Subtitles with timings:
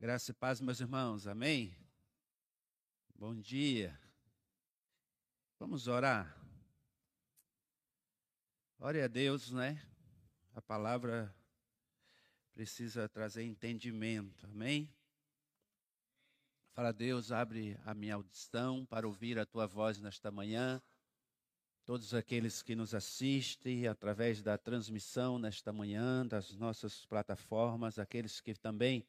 [0.00, 1.76] Graça e paz, meus irmãos, amém?
[3.14, 4.00] Bom dia.
[5.58, 6.34] Vamos orar.
[8.78, 9.78] Ore a Deus, né?
[10.54, 11.36] A palavra
[12.54, 14.90] precisa trazer entendimento, amém?
[16.72, 20.80] Fala, Deus, abre a minha audição para ouvir a tua voz nesta manhã.
[21.84, 28.54] Todos aqueles que nos assistem através da transmissão nesta manhã, das nossas plataformas, aqueles que
[28.54, 29.06] também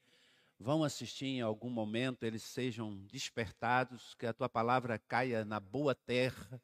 [0.61, 5.95] vão assistir em algum momento, eles sejam despertados, que a tua palavra caia na boa
[5.95, 6.61] terra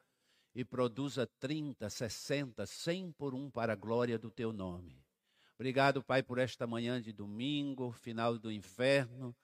[0.53, 5.03] e produza 30, 60, 100 por um para a glória do teu nome.
[5.55, 9.35] Obrigado, Pai, por esta manhã de domingo, final do inverno,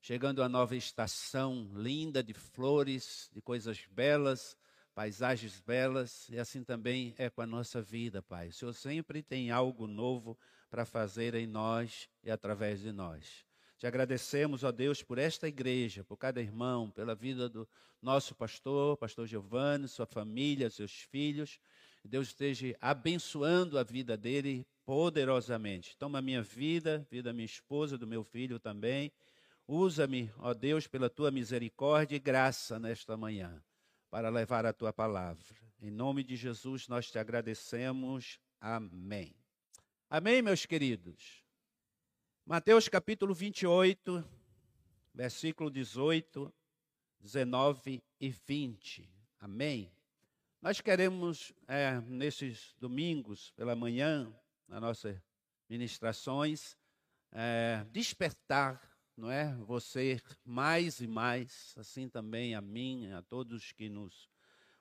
[0.00, 4.56] chegando a nova estação linda de flores, de coisas belas,
[4.92, 8.48] paisagens belas, e assim também é com a nossa vida, Pai.
[8.48, 10.36] O Senhor sempre tem algo novo
[10.68, 13.49] para fazer em nós e através de nós.
[13.80, 17.66] Te agradecemos, ó Deus, por esta igreja, por cada irmão, pela vida do
[18.02, 21.58] nosso pastor, pastor Giovanni, sua família, seus filhos.
[22.04, 25.96] Deus esteja abençoando a vida dele poderosamente.
[25.96, 29.10] Toma a minha vida, vida da minha esposa, do meu filho também.
[29.66, 33.64] Usa-me, ó Deus, pela tua misericórdia e graça nesta manhã,
[34.10, 35.56] para levar a tua palavra.
[35.80, 38.38] Em nome de Jesus nós te agradecemos.
[38.60, 39.34] Amém.
[40.10, 41.40] Amém, meus queridos.
[42.50, 44.28] Mateus capítulo 28,
[45.14, 46.52] versículo 18,
[47.20, 49.08] 19 e 20.
[49.38, 49.88] Amém?
[50.60, 54.34] Nós queremos, é, nesses domingos pela manhã,
[54.66, 55.16] nas nossas
[55.68, 56.76] ministrações,
[57.30, 58.82] é, despertar,
[59.16, 59.54] não é?
[59.58, 64.28] Você mais e mais, assim também a mim, a todos que nos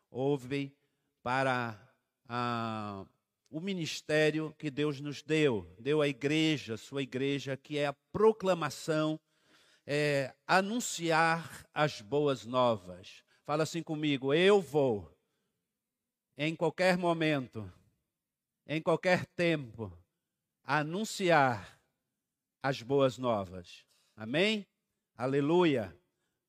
[0.10, 0.76] ouvem,
[1.22, 1.80] para
[2.28, 3.06] a
[3.50, 9.20] o ministério que Deus nos deu, deu à igreja, sua igreja, que é a proclamação,
[9.86, 13.24] é, anunciar as boas novas.
[13.44, 15.12] Fala assim comigo, eu vou,
[16.38, 17.72] em qualquer momento,
[18.68, 19.92] em qualquer tempo,
[20.64, 21.80] anunciar
[22.62, 23.84] as boas novas.
[24.16, 24.68] Amém?
[25.16, 25.96] Aleluia.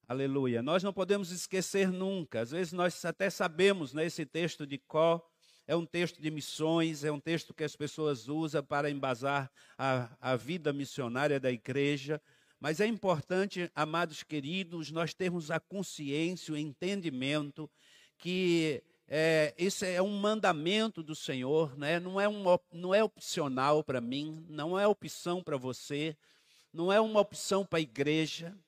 [0.06, 0.60] Aleluia.
[0.60, 2.40] Nós não podemos esquecer nunca.
[2.40, 5.29] Às vezes nós até sabemos nesse né, texto de Có
[5.70, 9.48] é um texto de missões, é um texto que as pessoas usam para embasar
[9.78, 12.20] a, a vida missionária da igreja.
[12.58, 17.70] Mas é importante, amados queridos, nós termos a consciência, o entendimento
[18.18, 22.00] que é, esse é um mandamento do Senhor, né?
[22.00, 22.42] não, é um,
[22.72, 26.16] não é opcional para mim, não é opção para você,
[26.72, 28.58] não é uma opção para a igreja.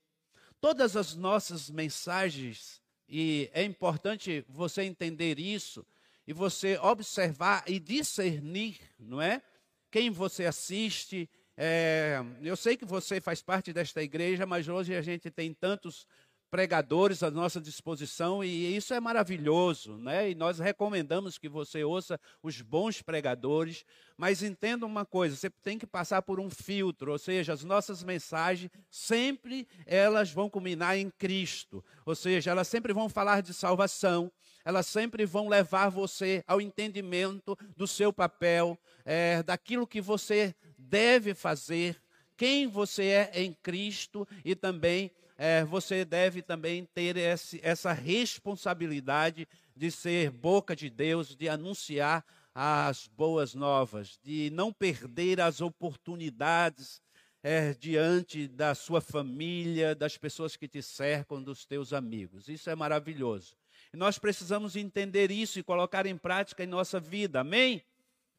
[0.61, 5.85] Todas as nossas mensagens, e é importante você entender isso,
[6.27, 9.43] e você observar e discernir, não é?
[9.91, 11.29] Quem você assiste.
[11.57, 16.07] É, eu sei que você faz parte desta igreja, mas hoje a gente tem tantos
[16.53, 20.29] pregadores à nossa disposição e isso é maravilhoso, né?
[20.29, 23.87] E nós recomendamos que você ouça os bons pregadores,
[24.19, 28.03] mas entenda uma coisa, você tem que passar por um filtro, ou seja, as nossas
[28.05, 34.31] mensagens sempre elas vão culminar em Cristo, ou seja, elas sempre vão falar de salvação,
[34.65, 41.35] elas sempre vão levar você ao entendimento do seu papel, é, daquilo que você deve
[41.35, 42.01] fazer,
[42.37, 49.49] quem você é em Cristo e também é, você deve também ter esse, essa responsabilidade
[49.75, 52.25] de ser boca de Deus, de anunciar
[52.55, 57.01] as boas novas, de não perder as oportunidades
[57.43, 62.49] é, diante da sua família, das pessoas que te cercam, dos teus amigos.
[62.49, 63.57] Isso é maravilhoso.
[63.93, 67.41] Nós precisamos entender isso e colocar em prática em nossa vida.
[67.41, 67.83] Amém?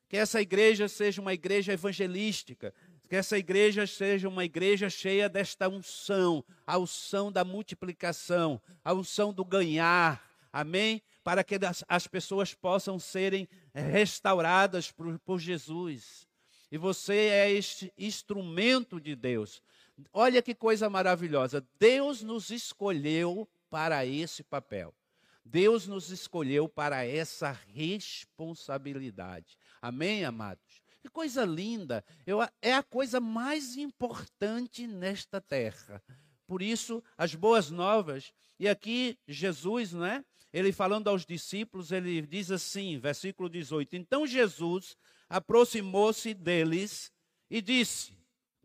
[0.10, 2.74] Que essa igreja seja uma igreja evangelística,
[3.08, 9.32] que essa igreja seja uma igreja cheia desta unção, a unção da multiplicação, a unção
[9.32, 10.28] do ganhar.
[10.52, 11.02] Amém?
[11.24, 16.28] Para que as, pessoas possam serem restauradas por, por Jesus.
[16.72, 19.62] E você é este instrumento de Deus.
[20.12, 21.64] Olha que coisa maravilhosa.
[21.80, 24.94] Deus nos escolheu para esse papel.
[25.46, 29.58] Deus nos escolheu para essa responsabilidade.
[29.82, 30.82] Amém, amados?
[31.02, 32.06] Que coisa linda!
[32.26, 36.02] Eu, é a coisa mais importante nesta terra.
[36.48, 38.32] Por isso, as boas novas.
[38.60, 40.24] E aqui, Jesus, não é?
[40.54, 44.96] Ele falando aos discípulos, ele diz assim, versículo 18: Então Jesus
[45.28, 47.12] aproximou-se deles
[47.50, 48.18] e disse: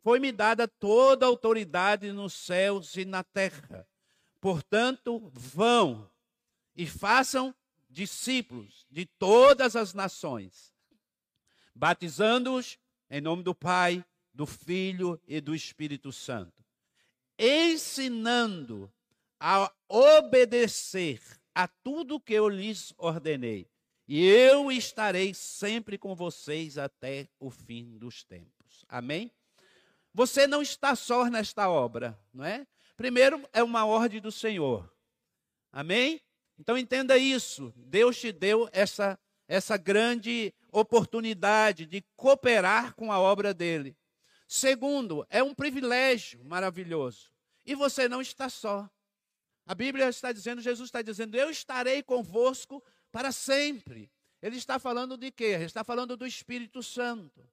[0.03, 3.89] Foi-me dada toda a autoridade nos céus e na terra.
[4.41, 6.09] Portanto, vão
[6.79, 7.53] e façam
[7.91, 10.73] discípulos de todas as nações,
[11.75, 12.79] batizando-os
[13.11, 16.65] em nome do Pai, do Filho e do Espírito Santo,
[17.37, 18.93] ensinando
[19.41, 21.21] a obedecer
[21.53, 23.69] a tudo que eu lhes ordenei.
[24.07, 28.85] E eu estarei sempre com vocês até o fim dos tempos.
[28.89, 29.33] Amém?
[30.15, 32.67] Você não está só nesta obra, não é?
[32.97, 34.89] Primeiro, é uma ordem do Senhor.
[35.73, 36.23] Amém?
[36.59, 37.73] Então entenda isso.
[37.77, 43.97] Deus te deu essa, essa grande oportunidade de cooperar com a obra dele.
[44.47, 47.31] Segundo, é um privilégio maravilhoso.
[47.65, 48.89] E você não está só.
[49.67, 52.83] A Bíblia está dizendo, Jesus está dizendo, eu estarei convosco
[53.13, 54.11] para sempre.
[54.41, 55.45] Ele está falando de quê?
[55.45, 57.47] Ele está falando do Espírito Santo.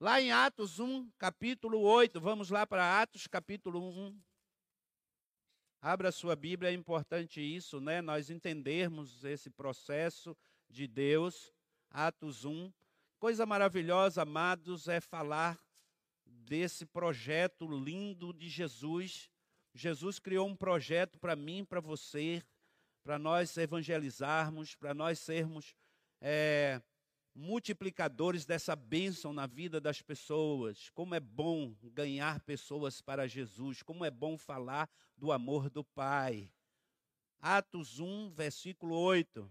[0.00, 4.18] Lá em Atos 1, capítulo 8, vamos lá para Atos, capítulo 1.
[5.86, 8.00] Abra sua Bíblia, é importante isso, né?
[8.00, 10.34] Nós entendermos esse processo
[10.66, 11.52] de Deus.
[11.90, 12.72] Atos 1.
[13.18, 15.62] Coisa maravilhosa, amados, é falar
[16.24, 19.28] desse projeto lindo de Jesus.
[19.74, 22.42] Jesus criou um projeto para mim, para você,
[23.02, 25.76] para nós evangelizarmos, para nós sermos
[26.18, 26.80] é,
[27.34, 30.90] multiplicadores dessa bênção na vida das pessoas.
[30.90, 36.50] Como é bom ganhar pessoas para Jesus, como é bom falar do amor do Pai.
[37.40, 39.50] Atos 1, versículo 8.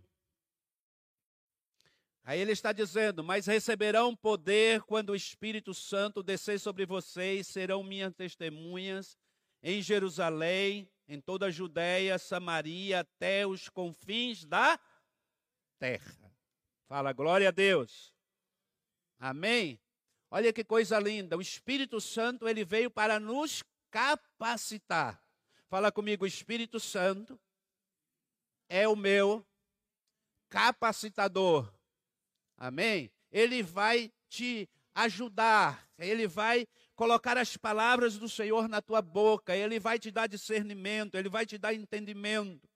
[2.23, 7.83] Aí ele está dizendo: Mas receberão poder quando o Espírito Santo descer sobre vocês, serão
[7.83, 9.17] minhas testemunhas
[9.61, 14.79] em Jerusalém, em toda a Judéia, Samaria, até os confins da
[15.77, 16.22] terra.
[16.93, 18.13] Fala, glória a Deus.
[19.17, 19.81] Amém?
[20.29, 21.35] Olha que coisa linda.
[21.35, 25.19] O Espírito Santo, ele veio para nos capacitar.
[25.67, 27.41] Fala comigo, o Espírito Santo
[28.69, 29.43] é o meu
[30.49, 31.73] capacitador.
[32.55, 33.11] Amém?
[33.31, 39.79] Ele vai te ajudar, ele vai colocar as palavras do Senhor na tua boca, ele
[39.79, 42.69] vai te dar discernimento, ele vai te dar entendimento,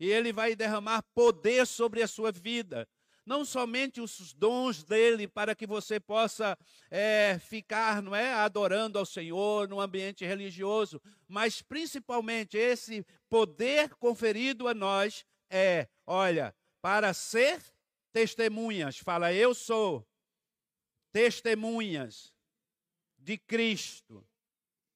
[0.00, 2.84] e ele vai derramar poder sobre a sua vida
[3.24, 6.56] não somente os dons dele para que você possa
[6.90, 14.66] é, ficar, não é, adorando ao Senhor no ambiente religioso, mas principalmente esse poder conferido
[14.66, 17.60] a nós é, olha, para ser
[18.12, 18.98] testemunhas.
[18.98, 20.06] Fala, eu sou
[21.12, 22.32] testemunhas
[23.18, 24.26] de Cristo.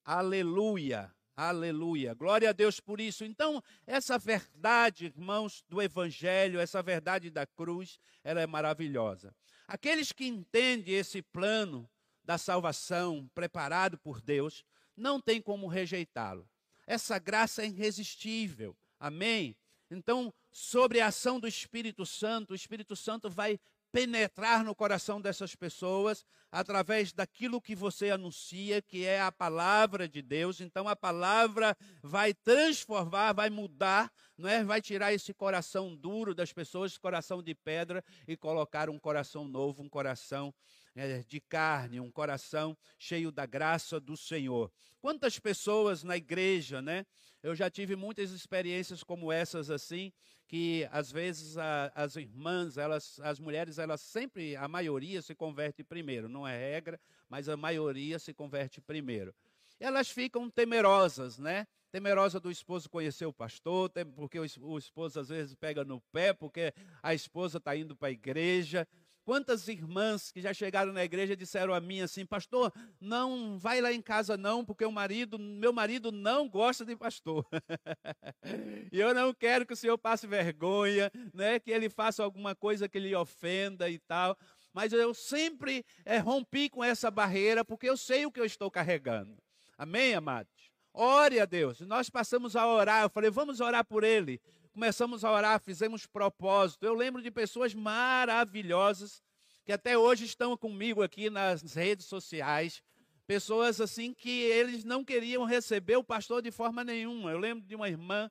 [0.03, 1.13] Aleluia.
[1.35, 2.13] Aleluia.
[2.13, 3.25] Glória a Deus por isso.
[3.25, 9.35] Então, essa verdade, irmãos, do Evangelho, essa verdade da cruz, ela é maravilhosa.
[9.67, 11.89] Aqueles que entendem esse plano
[12.23, 14.63] da salvação preparado por Deus,
[14.95, 16.49] não tem como rejeitá-lo.
[16.87, 18.75] Essa graça é irresistível.
[18.99, 19.57] Amém?
[19.91, 23.59] Então, sobre a ação do Espírito Santo, o Espírito Santo vai
[23.95, 30.21] penetrar no coração dessas pessoas através daquilo que você anuncia, que é a palavra de
[30.21, 30.59] Deus.
[30.59, 34.61] Então a palavra vai transformar, vai mudar, não é?
[34.65, 39.81] Vai tirar esse coração duro das pessoas, coração de pedra e colocar um coração novo,
[39.81, 40.53] um coração
[40.93, 44.69] é, de carne, um coração cheio da graça do Senhor.
[44.99, 47.05] Quantas pessoas na igreja, né?
[47.41, 50.11] Eu já tive muitas experiências como essas assim,
[50.47, 55.83] que às vezes a, as irmãs, elas, as mulheres, elas sempre, a maioria se converte
[55.83, 56.99] primeiro, não é regra,
[57.29, 59.33] mas a maioria se converte primeiro.
[59.79, 61.67] Elas ficam temerosas, né?
[61.91, 66.73] Temerosa do esposo conhecer o pastor, porque o esposo às vezes pega no pé, porque
[67.01, 68.87] a esposa está indo para a igreja,
[69.25, 73.91] Quantas irmãs que já chegaram na igreja disseram a mim assim, pastor, não vai lá
[73.91, 77.43] em casa não, porque o marido, meu marido não gosta de pastor.
[78.93, 82.87] e eu não quero que o senhor passe vergonha, né, que ele faça alguma coisa
[82.87, 84.37] que lhe ofenda e tal.
[84.71, 88.69] Mas eu sempre é, rompi com essa barreira, porque eu sei o que eu estou
[88.69, 89.41] carregando.
[89.75, 90.71] Amém, amados?
[90.93, 91.81] Ore a Deus.
[91.81, 93.01] Nós passamos a orar.
[93.01, 94.39] Eu falei, vamos orar por ele
[94.75, 96.85] começamos a orar, fizemos propósito.
[96.85, 99.23] Eu lembro de pessoas maravilhosas
[99.63, 102.83] que até hoje estão comigo aqui nas redes sociais.
[103.25, 107.31] Pessoas assim que eles não queriam receber o pastor de forma nenhuma.
[107.31, 108.29] Eu lembro de uma irmã,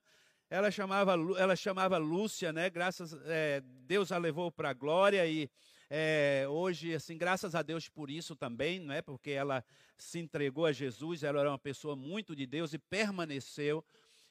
[0.50, 2.68] ela chamava, ela chamava Lúcia, né?
[2.68, 5.48] Graças é, Deus a levou para a glória e
[5.88, 9.00] é, hoje, assim, graças a Deus por isso também, não é?
[9.00, 9.64] Porque ela
[9.96, 13.82] se entregou a Jesus, ela era uma pessoa muito de Deus e permaneceu.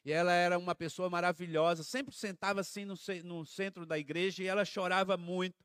[0.05, 4.47] E ela era uma pessoa maravilhosa, sempre sentava assim no, no centro da igreja e
[4.47, 5.63] ela chorava muito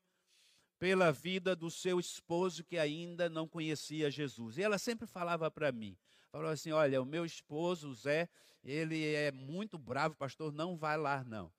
[0.78, 4.57] pela vida do seu esposo que ainda não conhecia Jesus.
[4.57, 5.97] E ela sempre falava para mim,
[6.30, 8.28] falou assim: "Olha, o meu esposo, Zé,
[8.62, 11.52] ele é muito bravo, pastor, não vai lá não".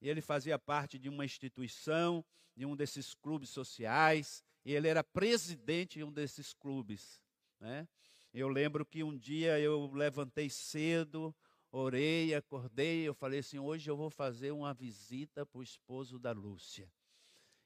[0.00, 2.22] Ele fazia parte de uma instituição,
[2.54, 7.18] de um desses clubes sociais, e ele era presidente de um desses clubes,
[7.58, 7.88] né?
[8.32, 11.34] Eu lembro que um dia eu levantei cedo,
[11.70, 16.32] orei, acordei, eu falei assim: hoje eu vou fazer uma visita para o esposo da
[16.32, 16.90] Lúcia.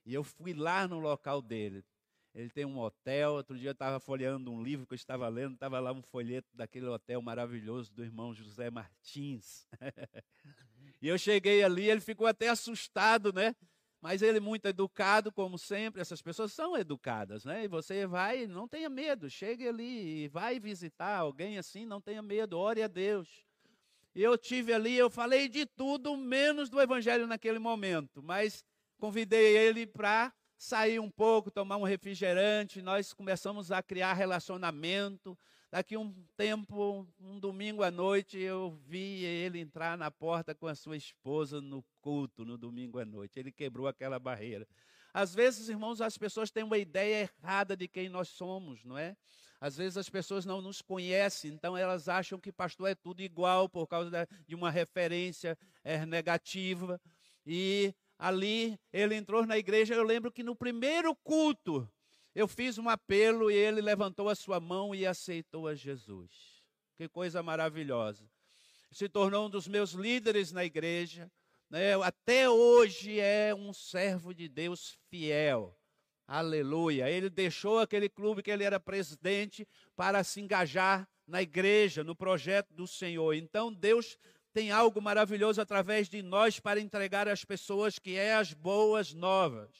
[0.04, 1.84] E eu fui lá no local dele.
[2.34, 3.32] Ele tem um hotel.
[3.34, 6.48] Outro dia eu estava folheando um livro que eu estava lendo, estava lá um folheto
[6.54, 9.66] daquele hotel maravilhoso do irmão José Martins.
[11.02, 13.54] e eu cheguei ali, ele ficou até assustado, né?
[14.00, 17.64] Mas ele muito educado, como sempre, essas pessoas são educadas, né?
[17.64, 22.22] E você vai, não tenha medo, chegue ali e vai visitar alguém assim, não tenha
[22.22, 23.49] medo, ore a Deus.
[24.14, 28.64] Eu tive ali, eu falei de tudo menos do evangelho naquele momento, mas
[28.98, 35.38] convidei ele para sair um pouco, tomar um refrigerante, nós começamos a criar relacionamento.
[35.70, 40.74] Daqui um tempo, um domingo à noite, eu vi ele entrar na porta com a
[40.74, 43.38] sua esposa no culto, no domingo à noite.
[43.38, 44.66] Ele quebrou aquela barreira.
[45.14, 49.16] Às vezes, irmãos, as pessoas têm uma ideia errada de quem nós somos, não é?
[49.60, 53.68] Às vezes as pessoas não nos conhecem, então elas acham que pastor é tudo igual
[53.68, 56.98] por causa de uma referência é, negativa.
[57.44, 59.94] E ali ele entrou na igreja.
[59.94, 61.86] Eu lembro que no primeiro culto
[62.34, 66.64] eu fiz um apelo e ele levantou a sua mão e aceitou a Jesus.
[66.96, 68.30] Que coisa maravilhosa.
[68.90, 71.30] Se tornou um dos meus líderes na igreja.
[71.68, 71.94] Né?
[72.02, 75.79] Até hoje é um servo de Deus fiel.
[76.32, 77.10] Aleluia.
[77.10, 82.72] Ele deixou aquele clube que ele era presidente para se engajar na igreja, no projeto
[82.72, 83.34] do Senhor.
[83.34, 84.16] Então Deus
[84.52, 89.70] tem algo maravilhoso através de nós para entregar às pessoas que é as boas novas.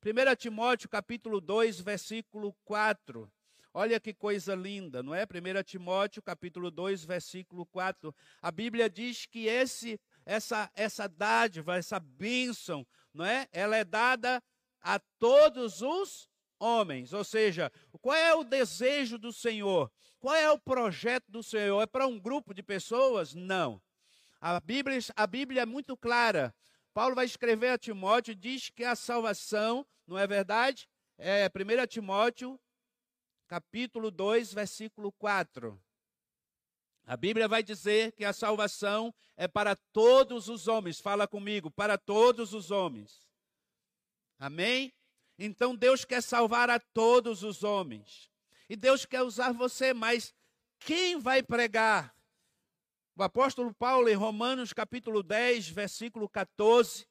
[0.00, 3.28] 1 Timóteo capítulo 2, versículo 4.
[3.74, 5.24] Olha que coisa linda, não é?
[5.24, 8.14] 1 Timóteo capítulo 2, versículo 4.
[8.40, 13.48] A Bíblia diz que esse essa essa dádiva, essa bênção, não é?
[13.52, 14.40] Ela é dada
[14.80, 17.12] a todos os homens.
[17.12, 19.90] Ou seja, qual é o desejo do Senhor?
[20.20, 21.80] Qual é o projeto do Senhor?
[21.80, 23.34] É para um grupo de pessoas?
[23.34, 23.80] Não.
[24.40, 26.54] A Bíblia, a Bíblia é muito clara.
[26.92, 30.88] Paulo vai escrever a Timóteo, diz que a salvação, não é verdade?
[31.16, 32.58] É 1 Timóteo,
[33.46, 35.80] capítulo 2, versículo 4.
[37.06, 41.00] A Bíblia vai dizer que a salvação é para todos os homens.
[41.00, 43.29] Fala comigo, para todos os homens.
[44.40, 44.90] Amém?
[45.38, 48.30] Então Deus quer salvar a todos os homens.
[48.70, 50.34] E Deus quer usar você, mas
[50.78, 52.14] quem vai pregar?
[53.14, 57.06] O apóstolo Paulo, em Romanos capítulo 10, versículo 14,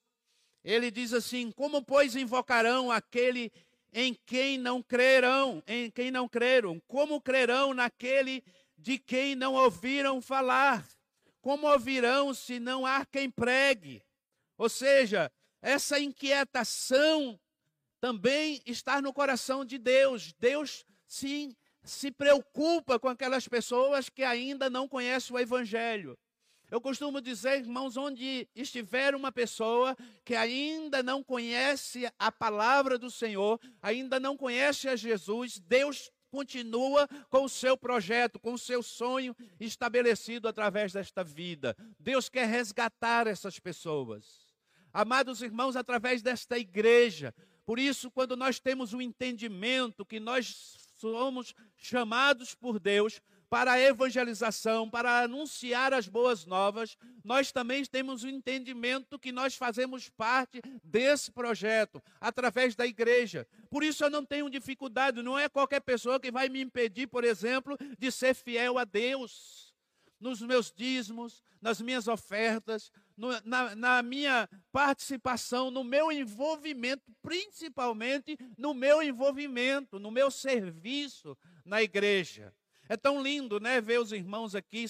[0.63, 3.51] ele diz assim: Como, pois, invocarão aquele
[3.93, 6.81] em quem não crerão, em quem não creram?
[6.87, 8.43] Como crerão naquele
[8.75, 10.83] de quem não ouviram falar?
[11.41, 14.03] Como ouvirão se não há quem pregue?
[14.57, 17.39] Ou seja, essa inquietação
[17.99, 20.33] também está no coração de Deus.
[20.39, 26.17] Deus se se preocupa com aquelas pessoas que ainda não conhecem o Evangelho.
[26.69, 33.09] Eu costumo dizer, irmãos, onde estiver uma pessoa que ainda não conhece a palavra do
[33.09, 38.83] Senhor, ainda não conhece a Jesus, Deus continua com o seu projeto, com o seu
[38.83, 41.75] sonho estabelecido através desta vida.
[41.99, 44.48] Deus quer resgatar essas pessoas.
[44.93, 47.33] Amados irmãos, através desta igreja,
[47.65, 53.79] por isso, quando nós temos o entendimento que nós somos chamados por Deus para a
[53.79, 60.61] evangelização, para anunciar as boas novas, nós também temos o entendimento que nós fazemos parte
[60.83, 63.47] desse projeto, através da igreja.
[63.69, 67.23] Por isso eu não tenho dificuldade, não é qualquer pessoa que vai me impedir, por
[67.23, 69.68] exemplo, de ser fiel a Deus
[70.19, 78.37] nos meus dízimos, nas minhas ofertas, no, na, na minha participação, no meu envolvimento, principalmente
[78.57, 82.53] no meu envolvimento, no meu serviço na igreja.
[82.91, 84.83] É tão lindo, né, ver os irmãos aqui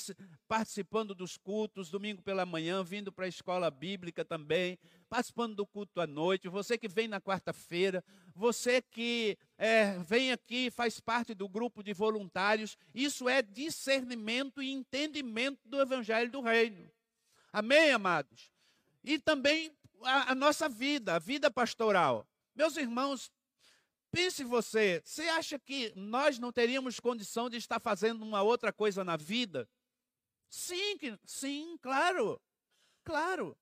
[0.47, 4.79] participando dos cultos, domingo pela manhã, vindo para a escola bíblica também,
[5.09, 6.47] participando do culto à noite.
[6.47, 8.01] Você que vem na quarta-feira,
[8.33, 12.77] você que é, vem aqui, faz parte do grupo de voluntários.
[12.95, 16.89] Isso é discernimento e entendimento do Evangelho do Reino.
[17.51, 18.49] Amém, amados?
[19.03, 22.25] E também a, a nossa vida, a vida pastoral.
[22.55, 23.29] Meus irmãos,
[24.11, 29.03] Pense você, você acha que nós não teríamos condição de estar fazendo uma outra coisa
[29.03, 29.69] na vida?
[30.49, 32.41] Sim, sim, claro.
[33.03, 33.55] Claro.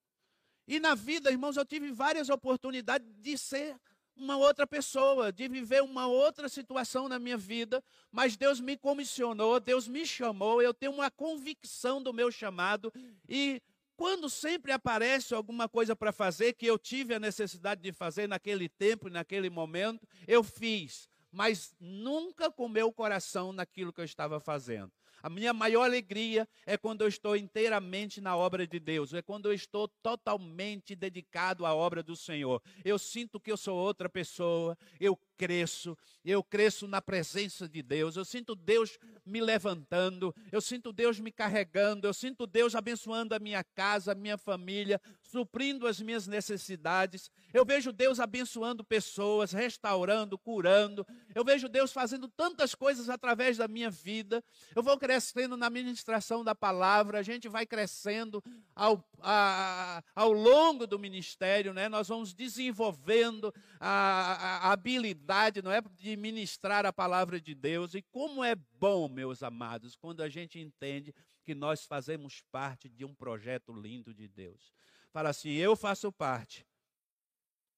[0.68, 3.78] E na vida, irmãos, eu tive várias oportunidades de ser
[4.16, 9.60] uma outra pessoa, de viver uma outra situação na minha vida, mas Deus me comissionou,
[9.60, 12.92] Deus me chamou, eu tenho uma convicção do meu chamado
[13.30, 13.62] e
[13.98, 18.70] quando sempre aparece alguma coisa para fazer que eu tive a necessidade de fazer naquele
[18.70, 21.10] tempo e naquele momento, eu fiz.
[21.32, 24.92] mas nunca com meu coração naquilo que eu estava fazendo.
[25.22, 29.48] A minha maior alegria é quando eu estou inteiramente na obra de Deus, é quando
[29.48, 32.62] eu estou totalmente dedicado à obra do Senhor.
[32.86, 38.18] Eu sinto que eu sou outra pessoa, eu cresço, eu cresço na presença de Deus,
[38.18, 43.40] eu sinto Deus me levantando, eu sinto Deus me carregando, eu sinto Deus abençoando a
[43.40, 47.30] minha casa, a minha família, suprindo as minhas necessidades.
[47.54, 51.06] Eu vejo Deus abençoando pessoas, restaurando, curando.
[51.36, 54.44] Eu vejo Deus fazendo tantas coisas através da minha vida.
[54.76, 58.44] Eu vou crescendo na ministração da palavra, a gente vai crescendo
[58.76, 61.88] ao, a, ao longo do ministério, né?
[61.88, 65.27] nós vamos desenvolvendo a, a, a habilidade
[65.64, 67.94] não é, de ministrar a palavra de Deus.
[67.94, 73.06] E como é bom, meus amados, quando a gente entende que nós fazemos parte de
[73.06, 74.74] um projeto lindo de Deus.
[75.12, 76.66] Fala assim: eu faço parte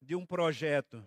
[0.02, 1.06] de um projeto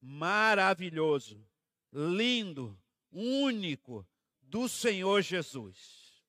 [0.00, 1.44] maravilhoso,
[1.92, 2.78] lindo,
[3.10, 4.06] único
[4.40, 6.22] do Senhor Jesus.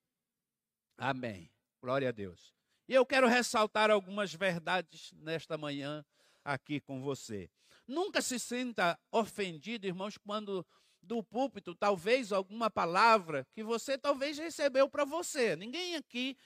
[0.97, 1.49] Amém.
[1.81, 2.53] Glória a Deus.
[2.87, 6.05] E eu quero ressaltar algumas verdades nesta manhã
[6.43, 7.49] aqui com você.
[7.87, 10.65] Nunca se sinta ofendido, irmãos, quando
[11.01, 15.55] do púlpito, talvez alguma palavra que você talvez recebeu para você.
[15.55, 16.37] Ninguém aqui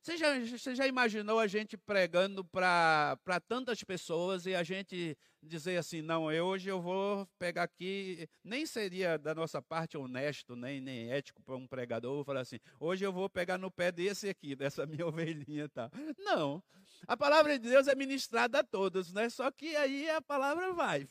[0.00, 5.76] você já, você já imaginou a gente pregando para tantas pessoas e a gente dizer
[5.76, 10.80] assim, não, eu, hoje eu vou pegar aqui, nem seria da nossa parte honesto, nem,
[10.80, 14.56] nem ético para um pregador, falar assim, hoje eu vou pegar no pé desse aqui,
[14.56, 15.90] dessa minha ovelhinha tá.
[16.16, 16.62] Não,
[17.06, 19.28] a palavra de Deus é ministrada a todos, né?
[19.28, 21.06] Só que aí a palavra vai,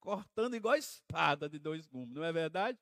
[0.00, 2.78] cortando igual espada de dois gumes, não é verdade?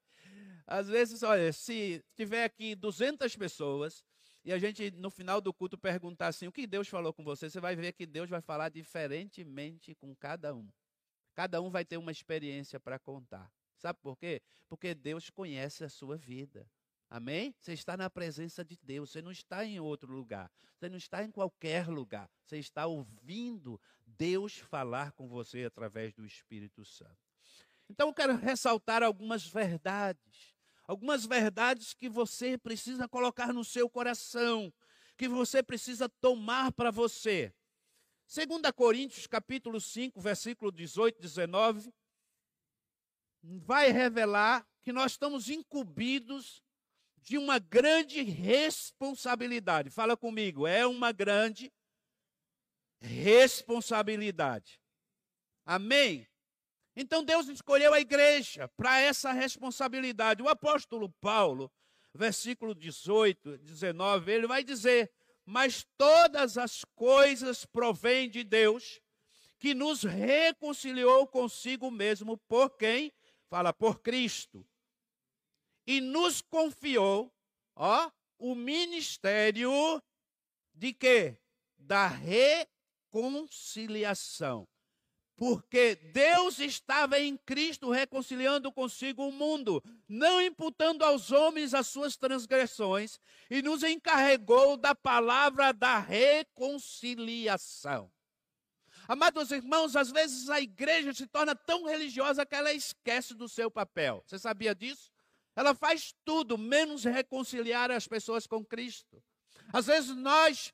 [0.67, 4.05] Às vezes, olha, se tiver aqui 200 pessoas
[4.45, 7.51] e a gente, no final do culto, perguntar assim: o que Deus falou com você?
[7.51, 10.69] Você vai ver que Deus vai falar diferentemente com cada um.
[11.35, 13.53] Cada um vai ter uma experiência para contar.
[13.77, 14.41] Sabe por quê?
[14.69, 16.65] Porque Deus conhece a sua vida.
[17.09, 17.55] Amém?
[17.61, 21.25] Você está na presença de Deus, você não está em outro lugar, você não está
[21.25, 27.17] em qualquer lugar, você está ouvindo Deus falar com você através do Espírito Santo.
[27.89, 34.73] Então eu quero ressaltar algumas verdades algumas verdades que você precisa colocar no seu coração,
[35.17, 37.53] que você precisa tomar para você.
[38.33, 41.93] 2 Coríntios capítulo 5, versículo 18 e 19,
[43.43, 46.63] vai revelar que nós estamos incumbidos
[47.27, 49.91] de uma grande responsabilidade.
[49.91, 51.73] Fala comigo, é uma grande
[53.01, 54.81] responsabilidade.
[55.65, 56.29] Amém?
[56.95, 60.41] Então Deus escolheu a igreja para essa responsabilidade.
[60.41, 61.71] O apóstolo Paulo,
[62.15, 65.13] versículo 18, 19, ele vai dizer:
[65.45, 69.01] Mas todas as coisas provêm de Deus,
[69.59, 73.13] que nos reconciliou consigo mesmo, por quem?
[73.49, 74.65] Fala, por Cristo.
[75.87, 77.33] E nos confiou,
[77.75, 80.03] ó, o ministério
[80.75, 81.39] de quê?
[81.79, 84.69] Da reconciliação
[85.37, 92.17] porque Deus estava em Cristo reconciliando consigo o mundo, não imputando aos homens as suas
[92.17, 93.21] transgressões,
[93.51, 98.11] e nos encarregou da palavra da reconciliação.
[99.07, 103.71] Amados irmãos, às vezes a igreja se torna tão religiosa que ela esquece do seu
[103.71, 104.25] papel.
[104.27, 105.13] Você sabia disso?
[105.57, 109.23] Ela faz tudo menos reconciliar as pessoas com Cristo.
[109.73, 110.73] Às vezes nós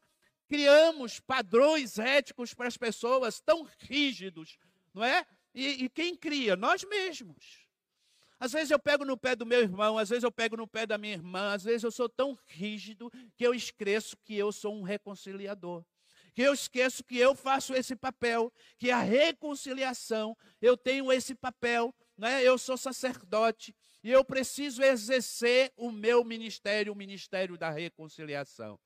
[0.48, 4.58] criamos padrões éticos para as pessoas tão rígidos,
[4.92, 5.24] não é?
[5.54, 6.56] E, e, quem cria?
[6.56, 7.62] Nós mesmos.
[8.40, 10.84] Às vezes eu pego no pé do meu irmão, às vezes eu pego no pé
[10.84, 14.74] da minha irmã, às vezes eu sou tão rígido que eu esqueço que eu sou
[14.74, 15.84] um reconciliador.
[16.34, 21.94] Que eu esqueço que eu faço esse papel, que a reconciliação, eu tenho esse papel,
[22.16, 22.42] né?
[22.42, 28.78] eu sou sacerdote e eu preciso exercer o meu ministério, o ministério da reconciliação.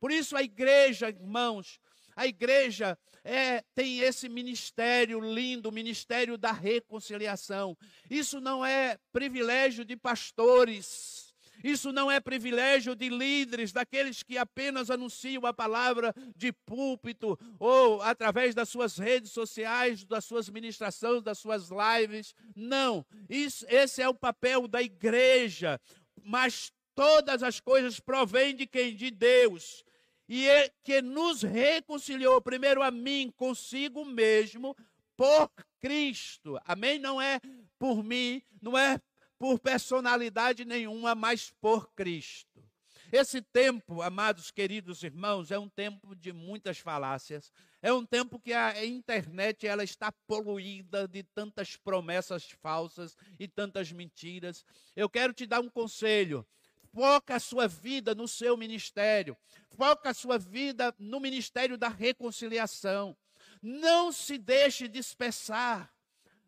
[0.00, 1.80] Por isso a igreja, irmãos,
[2.16, 7.76] a igreja é, tem esse ministério lindo, o ministério da reconciliação.
[8.10, 11.23] Isso não é privilégio de pastores.
[11.64, 18.00] Isso não é privilégio de líderes, daqueles que apenas anunciam a palavra de púlpito ou
[18.02, 22.34] através das suas redes sociais, das suas ministrações, das suas lives.
[22.54, 25.80] Não, isso, esse é o papel da igreja.
[26.22, 28.94] Mas Todas as coisas provêm de quem?
[28.94, 29.84] De Deus.
[30.28, 34.76] E é que nos reconciliou, primeiro a mim, consigo mesmo,
[35.16, 35.50] por
[35.80, 36.58] Cristo.
[36.64, 36.98] Amém?
[36.98, 37.40] Não é
[37.78, 39.00] por mim, não é
[39.38, 42.64] por personalidade nenhuma, mas por Cristo.
[43.12, 47.52] Esse tempo, amados queridos irmãos, é um tempo de muitas falácias.
[47.80, 53.92] É um tempo que a internet ela está poluída de tantas promessas falsas e tantas
[53.92, 54.64] mentiras.
[54.96, 56.44] Eu quero te dar um conselho.
[56.92, 59.36] Foca a sua vida no seu ministério.
[59.76, 63.16] Foca a sua vida no ministério da reconciliação.
[63.62, 65.93] Não se deixe dispersar.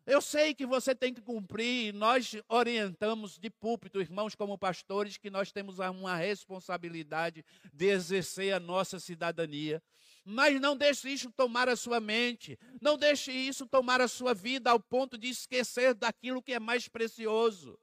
[0.07, 5.29] Eu sei que você tem que cumprir, nós orientamos de púlpito, irmãos, como pastores, que
[5.29, 7.43] nós temos uma responsabilidade
[7.73, 9.83] de exercer a nossa cidadania.
[10.23, 14.71] Mas não deixe isso tomar a sua mente, não deixe isso tomar a sua vida
[14.71, 17.77] ao ponto de esquecer daquilo que é mais precioso,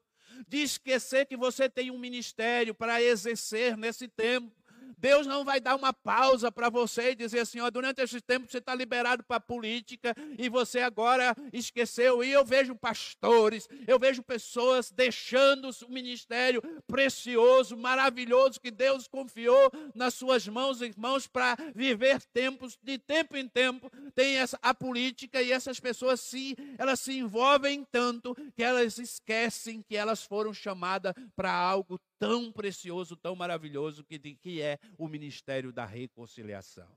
[0.49, 4.51] de esquecer que você tem um ministério para exercer nesse tempo.
[4.99, 8.51] Deus não vai dar uma pausa para você e dizer assim: ó, durante esse tempo
[8.51, 12.23] você está liberado para a política e você agora esqueceu.
[12.23, 19.71] E eu vejo pastores, eu vejo pessoas deixando o ministério precioso, maravilhoso que Deus confiou
[19.95, 25.43] nas suas mãos, irmãos, para viver tempos, de tempo em tempo, tem essa, a política
[25.43, 31.15] e essas pessoas se, elas se envolvem tanto que elas esquecem que elas foram chamadas
[31.37, 36.89] para algo tão precioso, tão maravilhoso que, que é o ministério da reconciliação.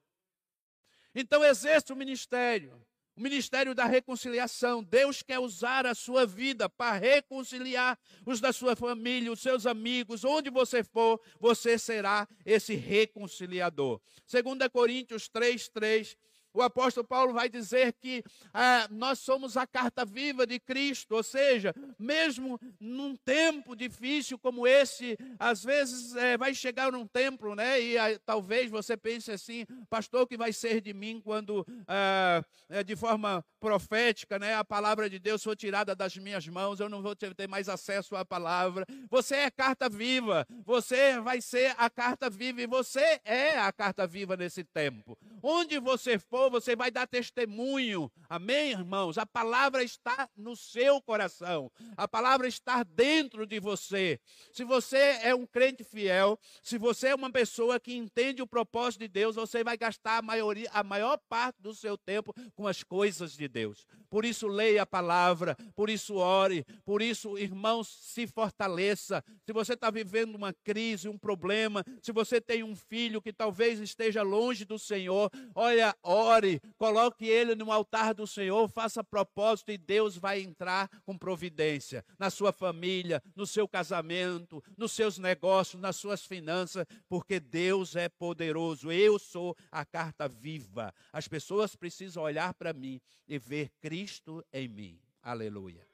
[1.13, 2.82] Então, exerça o ministério,
[3.13, 4.82] o ministério da reconciliação.
[4.82, 10.24] Deus quer usar a sua vida para reconciliar os da sua família, os seus amigos,
[10.24, 14.00] onde você for, você será esse reconciliador.
[14.32, 16.16] 2 Coríntios 3, 3
[16.58, 21.22] o apóstolo Paulo vai dizer que ah, nós somos a carta viva de Cristo, ou
[21.22, 27.80] seja, mesmo num tempo difícil como esse, às vezes é, vai chegar num templo, né?
[27.80, 32.84] E talvez você pense assim, pastor, o que vai ser de mim quando, ah, é,
[32.84, 34.56] de forma profética, né?
[34.56, 38.15] A palavra de Deus for tirada das minhas mãos, eu não vou ter mais acesso
[38.15, 38.84] à palavra.
[39.12, 44.08] Você é carta viva, você vai ser a carta viva e você é a carta
[44.08, 45.15] viva nesse tempo.
[45.43, 48.12] Onde você for você vai dar testemunho.
[48.30, 49.18] Amém, irmãos?
[49.18, 51.72] A palavra está no seu coração.
[51.96, 54.20] A palavra está dentro de você.
[54.52, 59.02] Se você é um crente fiel, se você é uma pessoa que entende o propósito
[59.02, 62.84] de Deus, você vai gastar a, maioria, a maior parte do seu tempo com as
[62.84, 63.86] coisas de Deus.
[64.10, 69.24] Por isso, leia a palavra, por isso, ore, por isso, irmãos, se fortaleça.
[69.46, 73.80] Se você está vivendo uma crise, um problema, se você tem um filho que talvez
[73.80, 79.71] esteja longe do Senhor, olha, ore ore, coloque ele no altar do Senhor, faça propósito
[79.71, 85.82] e Deus vai entrar com providência na sua família, no seu casamento, nos seus negócios,
[85.82, 88.91] nas suas finanças, porque Deus é poderoso.
[88.91, 90.93] Eu sou a carta viva.
[91.12, 95.00] As pessoas precisam olhar para mim e ver Cristo em mim.
[95.21, 95.86] Aleluia.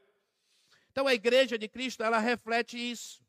[0.91, 3.23] Então a igreja de Cristo, ela reflete isso.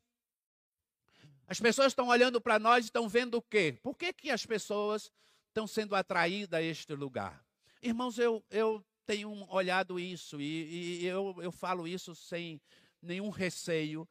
[1.47, 3.77] As pessoas estão olhando para nós e estão vendo o quê?
[3.81, 5.11] Por que, que as pessoas
[5.55, 7.41] estão sendo atraídas a este lugar.
[7.81, 12.59] Irmãos, eu, eu tenho olhado isso e, e eu, eu falo isso sem
[13.01, 14.05] nenhum receio.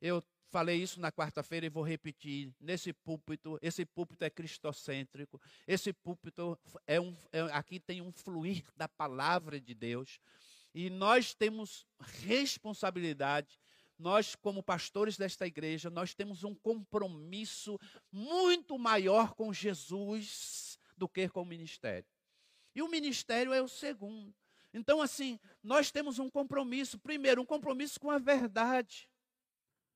[0.00, 2.54] Eu falei isso na quarta-feira e vou repetir.
[2.60, 5.40] Nesse púlpito, esse púlpito é cristocêntrico.
[5.66, 10.20] Esse púlpito é um, é, aqui tem um fluir da palavra de Deus.
[10.72, 11.84] E nós temos
[12.24, 13.58] responsabilidade
[13.98, 17.78] nós, como pastores desta igreja, nós temos um compromisso
[18.10, 22.08] muito maior com Jesus do que com o ministério.
[22.74, 24.34] E o ministério é o segundo.
[24.72, 26.98] Então, assim, nós temos um compromisso.
[26.98, 29.08] Primeiro, um compromisso com a verdade.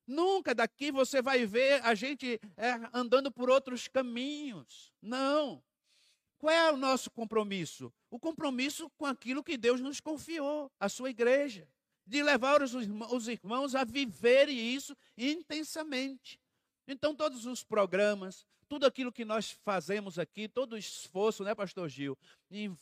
[0.06, 4.92] Nunca daqui você vai ver a gente é, andando por outros caminhos.
[5.02, 5.62] Não.
[6.38, 7.92] Qual é o nosso compromisso?
[8.08, 11.68] O compromisso com aquilo que Deus nos confiou, a sua igreja.
[12.06, 16.40] De levar os, os irmãos a viverem isso intensamente.
[16.88, 21.88] Então, todos os programas, tudo aquilo que nós fazemos aqui, todo o esforço, né, Pastor
[21.88, 22.16] Gil,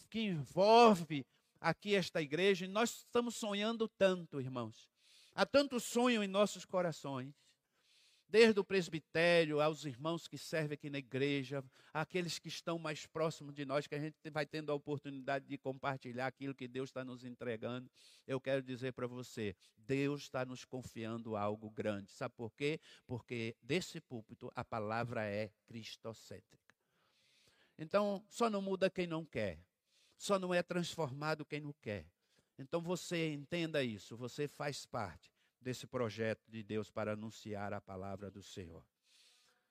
[0.08, 1.26] que envolve
[1.60, 4.88] aqui esta igreja, nós estamos sonhando tanto, irmãos.
[5.34, 7.34] Há tanto sonho em nossos corações
[8.28, 13.54] desde o presbitério aos irmãos que servem aqui na igreja, aqueles que estão mais próximos
[13.54, 17.04] de nós, que a gente vai tendo a oportunidade de compartilhar aquilo que Deus está
[17.04, 17.90] nos entregando.
[18.26, 22.10] Eu quero dizer para você, Deus está nos confiando algo grande.
[22.10, 22.80] Sabe por quê?
[23.06, 26.74] Porque desse púlpito a palavra é cristocêntrica.
[27.78, 29.58] Então, só não muda quem não quer.
[30.18, 32.06] Só não é transformado quem não quer.
[32.58, 35.35] Então você entenda isso, você faz parte
[35.66, 38.86] desse projeto de Deus para anunciar a palavra do Senhor.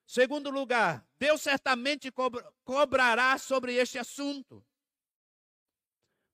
[0.05, 2.11] Segundo lugar, Deus certamente
[2.65, 4.61] cobrará sobre este assunto.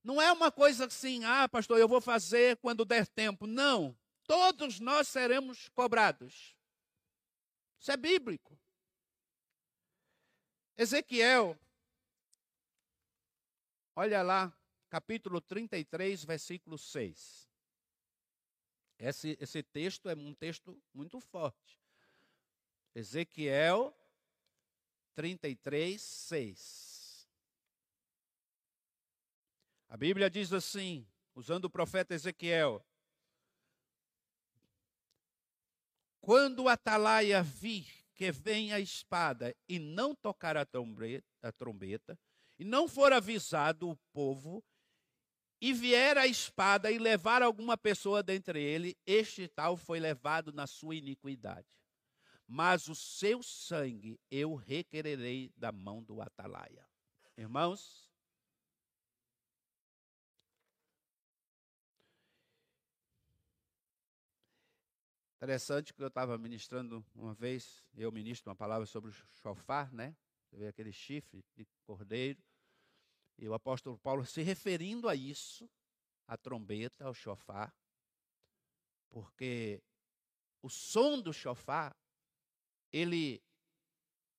[0.04, 3.46] Não é uma coisa assim, ah, pastor, eu vou fazer quando der tempo.
[3.46, 3.96] Não.
[4.26, 6.58] Todos nós seremos cobrados.
[7.80, 8.60] Isso é bíblico.
[10.76, 11.56] Ezequiel,
[13.96, 14.52] olha lá,
[14.90, 17.51] capítulo 33, versículo 6.
[19.02, 21.82] Esse, esse texto é um texto muito forte.
[22.94, 23.92] Ezequiel
[25.16, 27.28] 33, 6.
[29.90, 32.86] A Bíblia diz assim, usando o profeta Ezequiel:
[36.20, 42.20] Quando o atalaia vir que vem a espada e não tocar a trombeta, a trombeta,
[42.60, 44.64] e não for avisado o povo,
[45.62, 50.66] e vier a espada e levar alguma pessoa dentre ele, este tal foi levado na
[50.66, 51.68] sua iniquidade.
[52.48, 56.86] Mas o seu sangue eu requererei da mão do atalaia.
[57.38, 58.10] Irmãos,
[65.38, 70.16] Interessante que eu estava ministrando uma vez, eu ministro uma palavra sobre o chofar, né?
[70.46, 72.40] Você vê aquele chifre de cordeiro.
[73.38, 75.70] E o apóstolo Paulo se referindo a isso,
[76.28, 77.76] a trombeta, ao chofar,
[79.10, 79.82] porque
[80.62, 81.96] o som do chofar,
[82.92, 83.44] ele,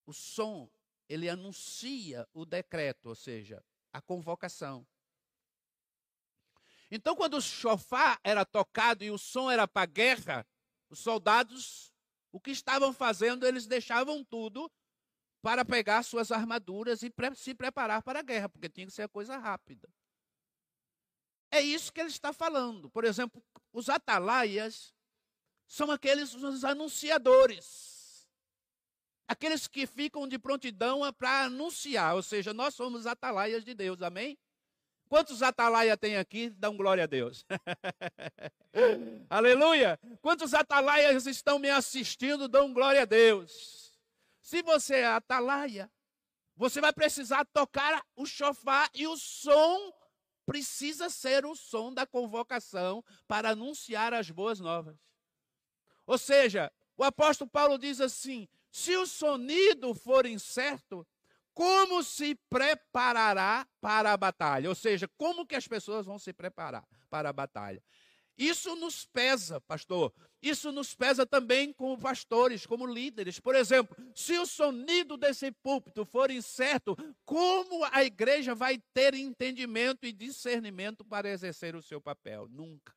[0.05, 0.69] o som,
[1.07, 4.87] ele anuncia o decreto, ou seja, a convocação.
[6.89, 10.47] Então, quando o chofar era tocado e o som era para guerra,
[10.89, 11.93] os soldados,
[12.31, 14.71] o que estavam fazendo, eles deixavam tudo
[15.43, 19.37] para pegar suas armaduras e se preparar para a guerra, porque tinha que ser coisa
[19.37, 19.89] rápida.
[21.51, 22.89] É isso que ele está falando.
[22.89, 24.93] Por exemplo, os atalaias
[25.67, 28.25] são aqueles os anunciadores.
[29.27, 34.37] Aqueles que ficam de prontidão para anunciar, ou seja, nós somos atalaias de Deus, amém?
[35.09, 36.49] Quantos atalaia tem aqui?
[36.51, 37.45] Dão glória a Deus.
[39.29, 39.99] Aleluia!
[40.21, 42.47] Quantos atalaias estão me assistindo?
[42.47, 43.82] Dão glória a Deus.
[44.43, 45.89] Se você é atalaia,
[46.53, 49.93] você vai precisar tocar o chofar e o som
[50.45, 54.97] precisa ser o som da convocação para anunciar as boas novas.
[56.05, 61.07] Ou seja, o apóstolo Paulo diz assim: se o sonido for incerto,
[61.53, 64.67] como se preparará para a batalha?
[64.67, 67.81] Ou seja, como que as pessoas vão se preparar para a batalha?
[68.37, 70.13] Isso nos pesa, pastor.
[70.43, 73.39] Isso nos pesa também como pastores, como líderes.
[73.39, 80.05] Por exemplo, se o sonido desse púlpito for incerto, como a igreja vai ter entendimento
[80.05, 82.49] e discernimento para exercer o seu papel?
[82.49, 82.93] Nunca.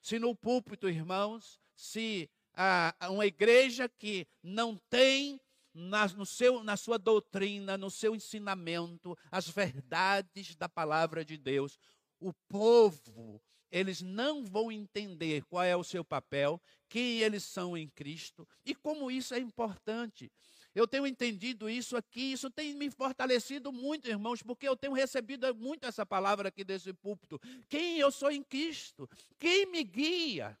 [0.00, 5.40] Se no púlpito, irmãos, se ah, uma igreja que não tem
[5.72, 11.78] na, no seu, na sua doutrina, no seu ensinamento, as verdades da palavra de Deus.
[12.18, 17.88] O povo, eles não vão entender qual é o seu papel, quem eles são em
[17.88, 20.30] Cristo e como isso é importante.
[20.74, 25.52] Eu tenho entendido isso aqui, isso tem me fortalecido muito, irmãos, porque eu tenho recebido
[25.54, 27.40] muito essa palavra aqui desse púlpito.
[27.68, 29.08] Quem eu sou em Cristo?
[29.38, 30.58] Quem me guia?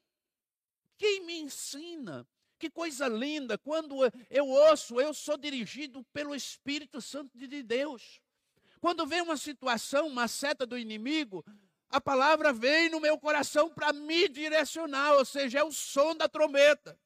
[0.96, 2.26] Quem me ensina?
[2.58, 3.94] Que coisa linda, quando
[4.28, 8.20] eu ouço, eu sou dirigido pelo Espírito Santo de Deus.
[8.80, 11.44] Quando vem uma situação, uma seta do inimigo,
[11.90, 16.28] a palavra vem no meu coração para me direcionar, ou seja, é o som da
[16.28, 16.98] trombeta.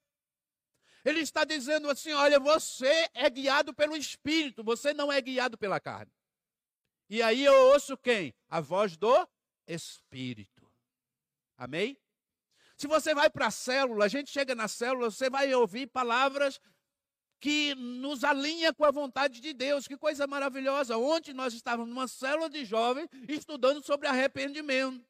[1.04, 5.80] Ele está dizendo assim: olha, você é guiado pelo Espírito, você não é guiado pela
[5.80, 6.12] carne.
[7.08, 8.34] E aí eu ouço quem?
[8.48, 9.28] A voz do
[9.66, 10.70] Espírito.
[11.56, 11.96] Amém?
[12.76, 16.60] Se você vai para a célula, a gente chega na célula, você vai ouvir palavras
[17.42, 19.88] que nos alinha com a vontade de Deus.
[19.88, 20.96] Que coisa maravilhosa.
[20.96, 25.04] Ontem nós estávamos numa célula de jovens estudando sobre arrependimento.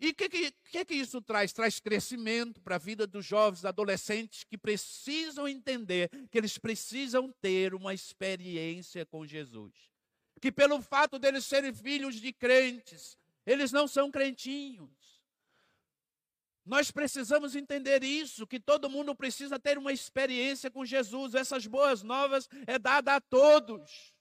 [0.00, 1.52] E o que, que, que, isso traz?
[1.52, 7.72] Traz crescimento para a vida dos jovens, adolescentes que precisam entender que eles precisam ter
[7.72, 9.72] uma experiência com Jesus.
[10.40, 14.90] Que pelo fato deles serem filhos de crentes, eles não são crentinhos.
[16.64, 21.34] Nós precisamos entender isso, que todo mundo precisa ter uma experiência com Jesus.
[21.34, 24.12] Essas boas novas é dada a todos,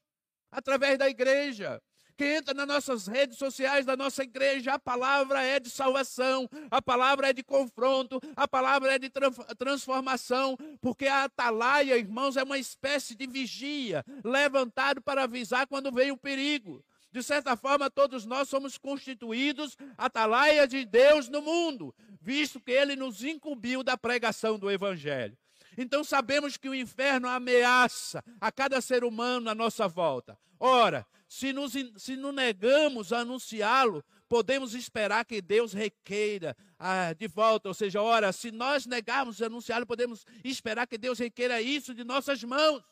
[0.51, 1.82] através da igreja.
[2.17, 6.82] Quem entra nas nossas redes sociais da nossa igreja, a palavra é de salvação, a
[6.82, 9.10] palavra é de confronto, a palavra é de
[9.58, 16.12] transformação, porque a atalaia, irmãos, é uma espécie de vigia, levantado para avisar quando vem
[16.12, 16.84] o perigo.
[17.12, 22.95] De certa forma, todos nós somos constituídos atalaia de Deus no mundo, visto que ele
[22.95, 25.38] nos incumbiu da pregação do Evangelho.
[25.78, 30.38] Então sabemos que o inferno ameaça a cada ser humano à nossa volta.
[30.60, 37.28] Ora, se nos, se nos negamos a anunciá-lo, podemos esperar que Deus requeira ah, de
[37.28, 37.67] volta.
[37.67, 42.43] Ou seja, ora, se nós negarmos anunciá-lo, podemos esperar que Deus requeira isso de nossas
[42.43, 42.84] mãos.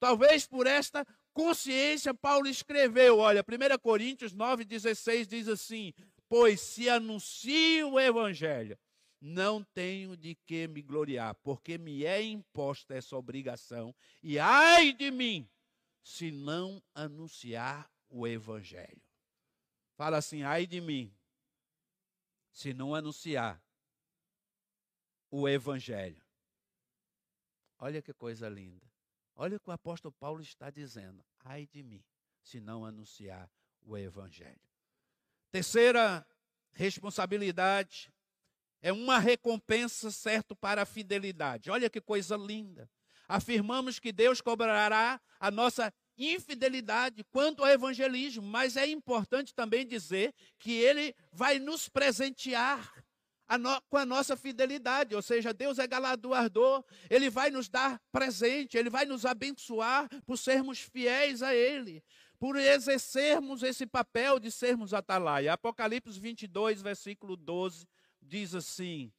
[0.00, 5.92] Talvez por esta consciência, Paulo escreveu, olha, 1 Coríntios 9,16 diz assim:
[6.28, 8.78] Pois se anuncio o evangelho,
[9.20, 15.10] não tenho de que me gloriar, porque me é imposta essa obrigação, e ai de
[15.10, 15.48] mim,
[16.02, 19.02] se não anunciar o evangelho.
[19.96, 21.14] Fala assim, ai de mim,
[22.52, 23.62] se não anunciar
[25.30, 26.22] o evangelho.
[27.78, 28.93] Olha que coisa linda.
[29.36, 31.24] Olha o que o apóstolo Paulo está dizendo.
[31.44, 32.02] Ai de mim,
[32.42, 33.50] se não anunciar
[33.82, 34.60] o evangelho.
[35.50, 36.26] Terceira
[36.72, 38.12] responsabilidade
[38.80, 41.70] é uma recompensa certo para a fidelidade.
[41.70, 42.90] Olha que coisa linda.
[43.26, 50.34] Afirmamos que Deus cobrará a nossa infidelidade quanto ao evangelismo, mas é importante também dizer
[50.58, 53.03] que ele vai nos presentear
[53.46, 58.00] a no, com a nossa fidelidade, ou seja, Deus é galardoador, ele vai nos dar
[58.10, 62.02] presente, ele vai nos abençoar por sermos fiéis a ele,
[62.38, 65.52] por exercermos esse papel de sermos atalaia.
[65.52, 67.86] Apocalipse 22, versículo 12
[68.20, 69.12] diz assim: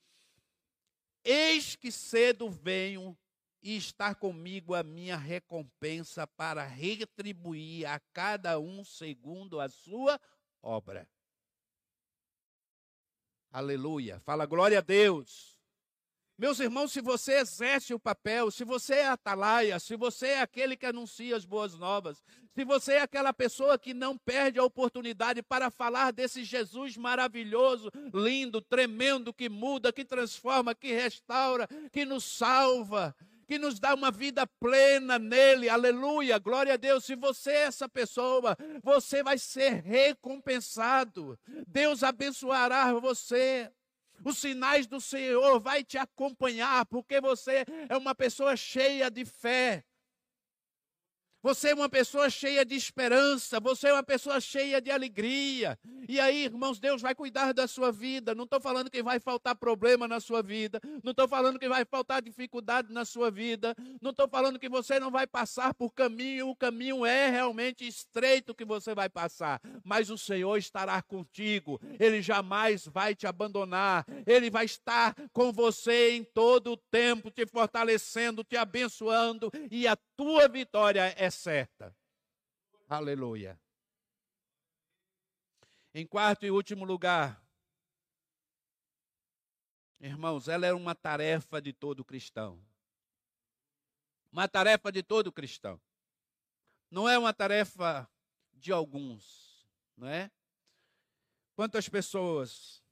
[1.24, 3.18] Eis que cedo venho
[3.62, 10.20] e está comigo a minha recompensa para retribuir a cada um segundo a sua
[10.62, 11.08] obra.
[13.56, 14.20] Aleluia.
[14.26, 15.58] Fala glória a Deus.
[16.38, 20.76] Meus irmãos, se você exerce o papel, se você é atalaia, se você é aquele
[20.76, 22.22] que anuncia as boas novas,
[22.54, 27.90] se você é aquela pessoa que não perde a oportunidade para falar desse Jesus maravilhoso,
[28.14, 33.16] lindo, tremendo, que muda, que transforma, que restaura, que nos salva,
[33.48, 37.06] que nos dá uma vida plena nele, aleluia, glória a Deus.
[37.06, 43.72] Se você é essa pessoa, você vai ser recompensado, Deus abençoará você.
[44.24, 49.84] Os sinais do Senhor vai te acompanhar, porque você é uma pessoa cheia de fé.
[51.46, 55.78] Você é uma pessoa cheia de esperança, você é uma pessoa cheia de alegria.
[56.10, 58.34] E aí, irmãos, Deus vai cuidar da sua vida.
[58.34, 61.86] Não estou falando que vai faltar problema na sua vida, não estou falando que vai
[61.86, 66.50] faltar dificuldade na sua vida, não estou falando que você não vai passar por caminho,
[66.50, 72.24] o caminho é realmente estreito que você vai passar, mas o Senhor estará contigo, Ele
[72.24, 78.44] jamais vai te abandonar, Ele vai estar com você em todo o tempo, te fortalecendo,
[78.44, 81.96] te abençoando, e a tua vitória é certa.
[82.88, 83.60] Aleluia.
[85.94, 87.42] Em quarto e último lugar,
[90.00, 92.62] irmãos, ela é uma tarefa de todo cristão.
[94.32, 95.80] Uma tarefa de todo cristão.
[96.92, 98.10] Não é uma tarefa
[98.54, 100.30] de alguns, não é?
[101.56, 102.84] Quantas pessoas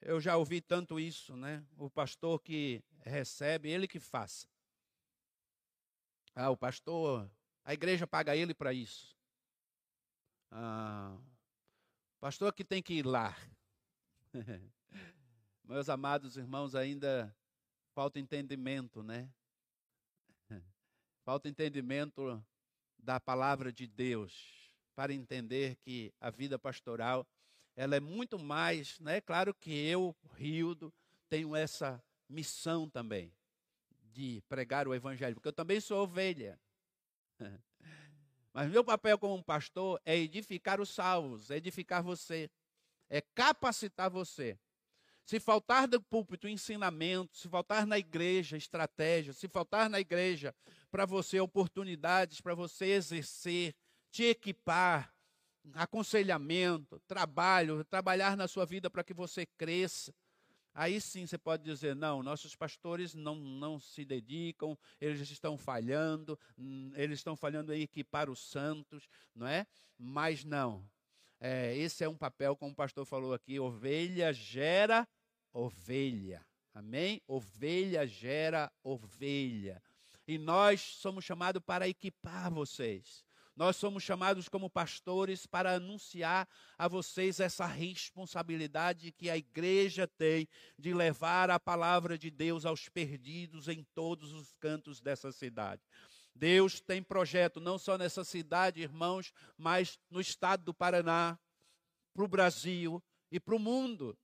[0.00, 1.64] eu já ouvi tanto isso, né?
[1.76, 4.48] O pastor que recebe, ele que faça.
[6.34, 7.30] Ah, o pastor
[7.66, 9.18] a igreja paga ele para isso.
[10.52, 11.18] Ah,
[12.20, 13.36] pastor que tem que ir lá.
[15.64, 17.36] Meus amados irmãos, ainda
[17.92, 19.28] falta entendimento, né?
[21.24, 22.40] Falta entendimento
[22.96, 27.26] da palavra de Deus para entender que a vida pastoral
[27.74, 29.20] ela é muito mais, né?
[29.20, 30.94] Claro que eu, Rildo,
[31.28, 33.34] tenho essa missão também
[34.12, 36.60] de pregar o evangelho, porque eu também sou ovelha.
[38.52, 42.50] Mas meu papel como pastor é edificar os salvos, é edificar você,
[43.08, 44.58] é capacitar você.
[45.26, 50.54] Se faltar do púlpito ensinamento, se faltar na igreja estratégia, se faltar na igreja
[50.90, 53.74] para você oportunidades para você exercer,
[54.10, 55.12] te equipar,
[55.74, 60.14] aconselhamento, trabalho, trabalhar na sua vida para que você cresça,
[60.78, 66.38] Aí sim você pode dizer: não, nossos pastores não, não se dedicam, eles estão falhando,
[66.56, 69.66] hum, eles estão falhando em equipar os santos, não é?
[69.98, 70.86] Mas não.
[71.40, 75.08] É, esse é um papel, como o pastor falou aqui: ovelha gera
[75.50, 76.46] ovelha.
[76.74, 77.22] Amém?
[77.26, 79.82] Ovelha gera ovelha.
[80.28, 83.25] E nós somos chamados para equipar vocês.
[83.56, 90.46] Nós somos chamados como pastores para anunciar a vocês essa responsabilidade que a igreja tem
[90.78, 95.80] de levar a palavra de Deus aos perdidos em todos os cantos dessa cidade.
[96.34, 101.38] Deus tem projeto não só nessa cidade, irmãos, mas no estado do Paraná,
[102.12, 103.02] para o Brasil
[103.32, 104.14] e para o mundo.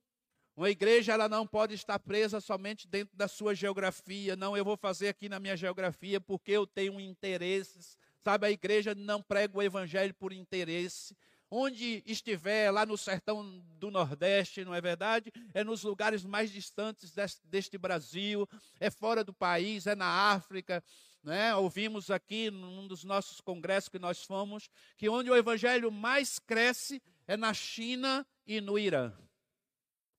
[0.54, 4.36] Uma igreja ela não pode estar presa somente dentro da sua geografia.
[4.36, 8.94] Não, eu vou fazer aqui na minha geografia porque eu tenho interesses Sabe, a igreja
[8.94, 11.16] não prega o evangelho por interesse.
[11.54, 15.30] onde estiver, lá no sertão do Nordeste, não é verdade?
[15.52, 17.12] É nos lugares mais distantes
[17.44, 18.48] deste, Brasil,
[18.80, 20.82] é fora do país, é na África.
[21.22, 21.54] Né?
[21.54, 27.02] Ouvimos aqui num dos nossos congressos que nós fomos, que onde o evangelho mais cresce
[27.26, 29.12] é na China e no Irã,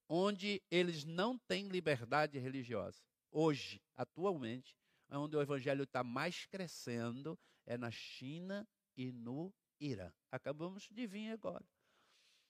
[0.08, 3.02] onde eles não têm liberdade religiosa.
[3.32, 4.78] Hoje, atualmente,
[5.10, 10.12] é onde o evangelho está mais crescendo é na China e no Irã.
[10.32, 11.66] Acabamos de vir agora.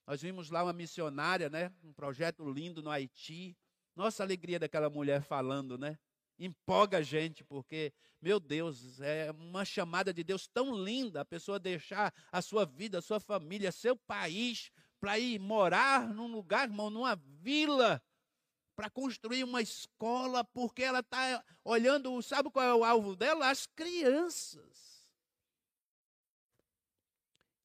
[0.05, 1.71] Nós vimos lá uma missionária, né?
[1.83, 3.57] Um projeto lindo no Haiti.
[3.95, 5.97] Nossa alegria daquela mulher falando, né?
[6.37, 11.59] Empolga a gente, porque, meu Deus, é uma chamada de Deus tão linda a pessoa
[11.59, 16.89] deixar a sua vida, a sua família, seu país, para ir morar num lugar, irmão,
[16.89, 18.01] numa vila,
[18.75, 23.49] para construir uma escola, porque ela está olhando, sabe qual é o alvo dela?
[23.49, 24.92] As crianças.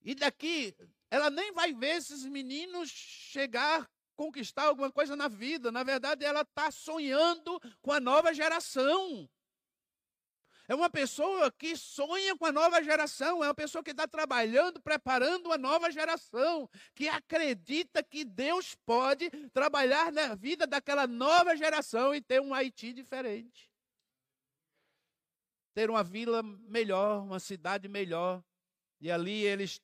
[0.02, 0.74] E daqui,
[1.10, 5.72] ela nem vai ver esses meninos chegar, conquistar alguma coisa na vida.
[5.72, 9.28] Na verdade, ela está sonhando com a nova geração.
[10.70, 14.82] É uma pessoa que sonha com a nova geração, é uma pessoa que está trabalhando,
[14.82, 22.14] preparando uma nova geração, que acredita que Deus pode trabalhar na vida daquela nova geração
[22.14, 23.72] e ter um Haiti diferente.
[25.72, 28.44] Ter uma vila melhor, uma cidade melhor.
[29.00, 29.80] E ali eles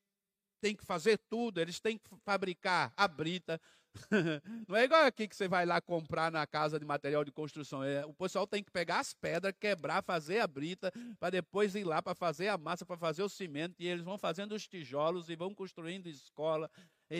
[0.64, 3.60] têm que fazer tudo, eles têm que fabricar a brita.
[4.66, 7.84] Não é igual aqui que você vai lá comprar na casa de material de construção.
[7.84, 10.90] É, o pessoal tem que pegar as pedras, quebrar, fazer a brita,
[11.20, 13.74] para depois ir lá para fazer a massa, para fazer o cimento.
[13.78, 16.70] E eles vão fazendo os tijolos e vão construindo escola
[17.10, 17.18] e,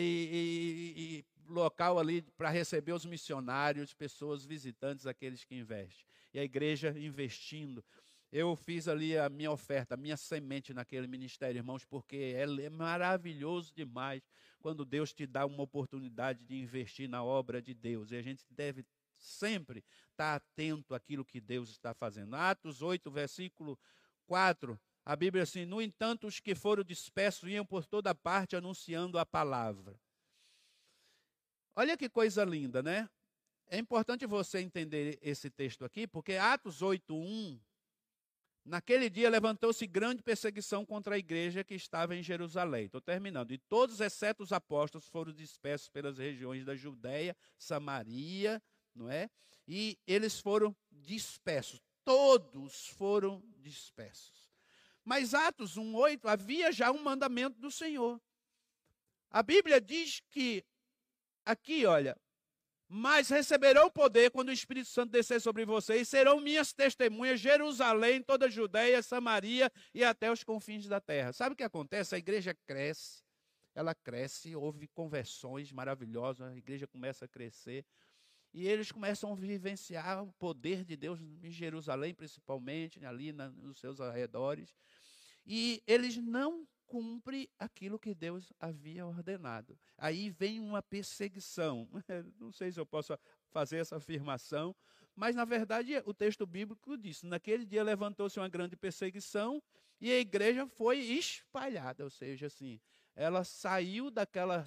[0.97, 6.03] e, e local ali para receber os missionários, pessoas visitantes, aqueles que investem.
[6.33, 7.85] E a igreja investindo
[8.37, 13.73] eu fiz ali a minha oferta, a minha semente naquele ministério, irmãos, porque é maravilhoso
[13.73, 14.21] demais
[14.59, 18.11] quando Deus te dá uma oportunidade de investir na obra de Deus.
[18.11, 18.85] E a gente deve
[19.17, 22.35] sempre estar atento àquilo que Deus está fazendo.
[22.35, 23.79] Atos 8, versículo
[24.27, 29.17] 4, a Bíblia assim: No entanto, os que foram dispersos iam por toda parte anunciando
[29.17, 29.97] a palavra.
[31.73, 33.09] Olha que coisa linda, né?
[33.67, 37.61] É importante você entender esse texto aqui, porque Atos 8, 1
[38.65, 42.85] Naquele dia levantou-se grande perseguição contra a igreja que estava em Jerusalém.
[42.85, 43.51] Estou terminando.
[43.51, 48.59] E todos, exceto os apóstolos, foram dispersos pelas regiões da Judéia, Samaria,
[48.95, 49.29] não é?
[49.67, 51.79] E eles foram dispersos.
[52.03, 54.47] Todos foram dispersos.
[55.03, 58.19] Mas Atos 1:8 havia já um mandamento do Senhor.
[59.29, 60.65] A Bíblia diz que
[61.45, 62.17] aqui, olha,
[62.87, 68.45] mas receberão poder quando o Espírito Santo descer sobre vocês, serão minhas testemunhas, Jerusalém, toda
[68.45, 71.33] a Judéia, Samaria e até os confins da terra.
[71.33, 72.13] Sabe o que acontece?
[72.13, 73.23] A igreja cresce,
[73.73, 77.85] ela cresce, houve conversões maravilhosas, a igreja começa a crescer,
[78.53, 83.99] e eles começam a vivenciar o poder de Deus em Jerusalém, principalmente, ali nos seus
[83.99, 84.73] arredores,
[85.45, 89.77] e eles não cumpre aquilo que Deus havia ordenado.
[89.97, 91.89] Aí vem uma perseguição.
[92.39, 93.17] Não sei se eu posso
[93.51, 94.75] fazer essa afirmação,
[95.15, 99.61] mas na verdade o texto bíblico diz: naquele dia levantou-se uma grande perseguição
[99.99, 102.79] e a igreja foi espalhada, ou seja, assim,
[103.15, 104.65] ela saiu daquela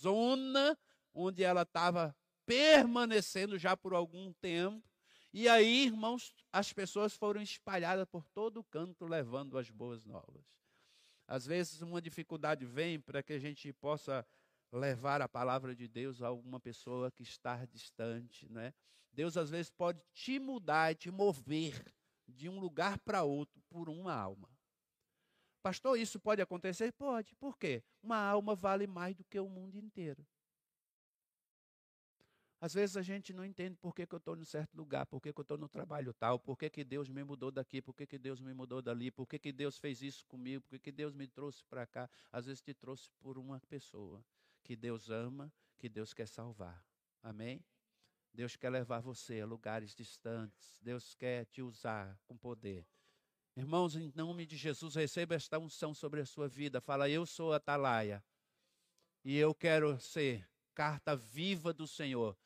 [0.00, 0.76] zona
[1.14, 4.82] onde ela estava permanecendo já por algum tempo.
[5.32, 10.44] E aí, irmãos, as pessoas foram espalhadas por todo o canto levando as boas novas.
[11.26, 14.26] Às vezes uma dificuldade vem para que a gente possa
[14.72, 18.72] levar a palavra de Deus a alguma pessoa que está distante, né?
[19.12, 21.84] Deus às vezes pode te mudar te mover
[22.28, 24.48] de um lugar para outro por uma alma.
[25.62, 26.92] Pastor, isso pode acontecer?
[26.92, 27.34] Pode.
[27.36, 27.82] Por quê?
[28.02, 30.24] Uma alma vale mais do que o mundo inteiro.
[32.60, 35.20] Às vezes a gente não entende por que, que eu estou em certo lugar, por
[35.20, 37.94] que, que eu estou no trabalho tal, por que, que Deus me mudou daqui, por
[37.94, 40.78] que, que Deus me mudou dali, por que, que Deus fez isso comigo, por que,
[40.78, 42.08] que Deus me trouxe para cá.
[42.32, 44.24] Às vezes te trouxe por uma pessoa
[44.64, 46.82] que Deus ama, que Deus quer salvar.
[47.22, 47.62] Amém?
[48.32, 50.78] Deus quer levar você a lugares distantes.
[50.80, 52.86] Deus quer te usar com poder.
[53.54, 56.80] Irmãos, em nome de Jesus, receba esta unção sobre a sua vida.
[56.80, 58.22] Fala, eu sou Atalaia.
[59.24, 62.36] E eu quero ser carta viva do Senhor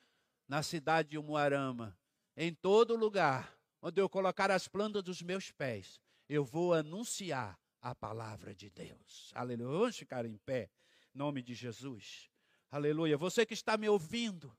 [0.50, 1.96] na cidade de Umuarama,
[2.36, 7.94] em todo lugar onde eu colocar as plantas dos meus pés, eu vou anunciar a
[7.94, 9.30] palavra de Deus.
[9.32, 9.78] Aleluia.
[9.78, 10.68] Vamos ficar em pé,
[11.14, 12.28] em nome de Jesus.
[12.68, 13.16] Aleluia.
[13.16, 14.52] Você que está me ouvindo,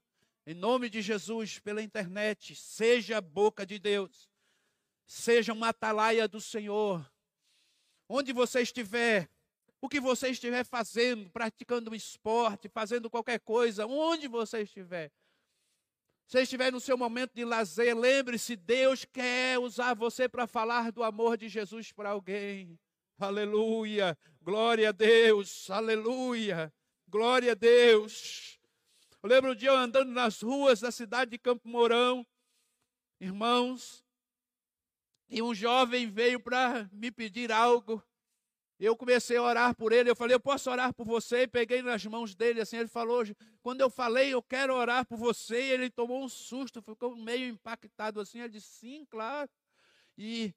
[0.48, 4.30] em nome de Jesus, pela internet, seja a boca de Deus,
[5.06, 7.06] seja uma atalaia do Senhor.
[8.08, 9.30] Onde você estiver,
[9.82, 15.12] o que você estiver fazendo, praticando um esporte, fazendo qualquer coisa, onde você estiver.
[16.32, 21.04] Se estiver no seu momento de lazer, lembre-se, Deus quer usar você para falar do
[21.04, 22.80] amor de Jesus para alguém.
[23.20, 26.74] Aleluia, glória a Deus, aleluia,
[27.06, 28.58] glória a Deus.
[29.22, 32.26] Eu lembro um dia eu andando nas ruas da cidade de Campo Mourão,
[33.20, 34.02] irmãos,
[35.28, 38.02] e um jovem veio para me pedir algo.
[38.84, 40.10] Eu comecei a orar por ele.
[40.10, 41.44] Eu falei, eu posso orar por você?
[41.44, 42.78] E peguei nas mãos dele assim.
[42.78, 43.24] Ele falou,
[43.62, 45.56] quando eu falei, eu quero orar por você.
[45.56, 48.40] ele tomou um susto, ficou meio impactado assim.
[48.40, 49.48] Ele disse, sim, claro.
[50.18, 50.52] E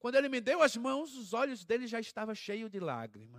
[0.00, 3.38] quando ele me deu as mãos, os olhos dele já estavam cheios de lágrimas.